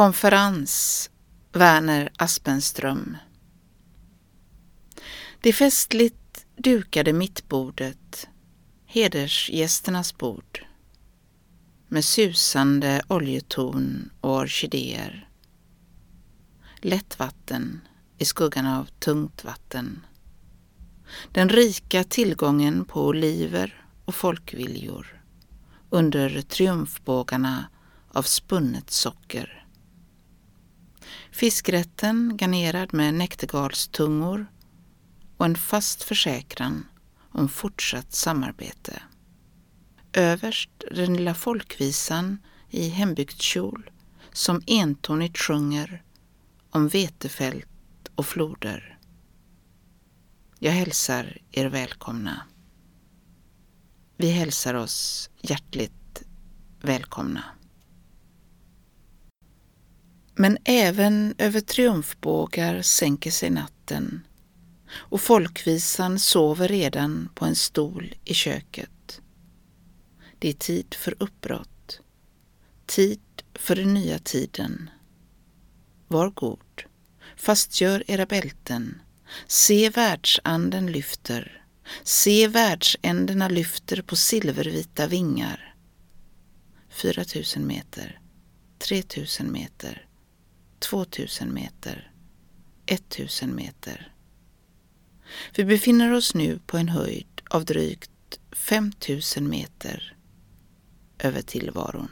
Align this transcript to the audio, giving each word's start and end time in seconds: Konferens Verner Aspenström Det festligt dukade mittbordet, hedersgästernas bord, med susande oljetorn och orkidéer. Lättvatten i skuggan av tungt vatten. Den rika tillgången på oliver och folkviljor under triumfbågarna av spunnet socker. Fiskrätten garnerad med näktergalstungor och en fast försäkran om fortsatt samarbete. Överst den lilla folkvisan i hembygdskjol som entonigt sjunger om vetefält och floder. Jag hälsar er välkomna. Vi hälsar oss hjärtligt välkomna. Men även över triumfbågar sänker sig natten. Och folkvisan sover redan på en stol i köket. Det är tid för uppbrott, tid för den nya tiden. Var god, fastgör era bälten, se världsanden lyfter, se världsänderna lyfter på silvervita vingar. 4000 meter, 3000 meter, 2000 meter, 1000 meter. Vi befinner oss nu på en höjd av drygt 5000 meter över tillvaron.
Konferens 0.00 1.10
Verner 1.52 2.10
Aspenström 2.16 3.16
Det 5.40 5.52
festligt 5.52 6.46
dukade 6.56 7.12
mittbordet, 7.12 8.28
hedersgästernas 8.86 10.18
bord, 10.18 10.64
med 11.88 12.04
susande 12.04 13.02
oljetorn 13.08 14.10
och 14.20 14.36
orkidéer. 14.36 15.28
Lättvatten 16.76 17.80
i 18.18 18.24
skuggan 18.24 18.66
av 18.66 18.84
tungt 18.84 19.44
vatten. 19.44 20.06
Den 21.32 21.48
rika 21.48 22.04
tillgången 22.04 22.84
på 22.84 23.06
oliver 23.06 23.84
och 24.04 24.14
folkviljor 24.14 25.22
under 25.90 26.42
triumfbågarna 26.42 27.64
av 28.08 28.22
spunnet 28.22 28.90
socker. 28.90 29.59
Fiskrätten 31.30 32.36
garnerad 32.36 32.94
med 32.94 33.14
näktergalstungor 33.14 34.46
och 35.36 35.46
en 35.46 35.56
fast 35.56 36.02
försäkran 36.02 36.86
om 37.32 37.48
fortsatt 37.48 38.12
samarbete. 38.12 39.02
Överst 40.12 40.70
den 40.90 41.14
lilla 41.14 41.34
folkvisan 41.34 42.38
i 42.70 42.88
hembygdskjol 42.88 43.90
som 44.32 44.62
entonigt 44.66 45.38
sjunger 45.38 46.02
om 46.70 46.88
vetefält 46.88 47.66
och 48.14 48.26
floder. 48.26 48.98
Jag 50.58 50.72
hälsar 50.72 51.38
er 51.52 51.66
välkomna. 51.66 52.42
Vi 54.16 54.30
hälsar 54.30 54.74
oss 54.74 55.30
hjärtligt 55.40 56.22
välkomna. 56.80 57.44
Men 60.40 60.58
även 60.64 61.34
över 61.38 61.60
triumfbågar 61.60 62.82
sänker 62.82 63.30
sig 63.30 63.50
natten. 63.50 64.26
Och 64.92 65.20
folkvisan 65.20 66.18
sover 66.18 66.68
redan 66.68 67.28
på 67.34 67.44
en 67.44 67.56
stol 67.56 68.14
i 68.24 68.34
köket. 68.34 69.20
Det 70.38 70.48
är 70.48 70.52
tid 70.52 70.94
för 70.94 71.14
uppbrott, 71.18 72.00
tid 72.86 73.20
för 73.54 73.76
den 73.76 73.94
nya 73.94 74.18
tiden. 74.18 74.90
Var 76.08 76.30
god, 76.30 76.82
fastgör 77.36 78.04
era 78.06 78.26
bälten, 78.26 79.00
se 79.46 79.90
världsanden 79.90 80.92
lyfter, 80.92 81.64
se 82.02 82.48
världsänderna 82.48 83.48
lyfter 83.48 84.02
på 84.02 84.16
silvervita 84.16 85.06
vingar. 85.06 85.74
4000 86.90 87.66
meter, 87.66 88.20
3000 88.78 89.52
meter, 89.52 90.06
2000 90.80 91.54
meter, 91.54 92.12
1000 92.86 93.54
meter. 93.54 94.14
Vi 95.56 95.64
befinner 95.64 96.12
oss 96.12 96.34
nu 96.34 96.58
på 96.66 96.76
en 96.76 96.88
höjd 96.88 97.42
av 97.50 97.64
drygt 97.64 98.10
5000 98.52 99.48
meter 99.48 100.16
över 101.18 101.42
tillvaron. 101.42 102.10